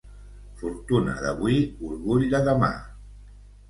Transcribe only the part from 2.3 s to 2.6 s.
de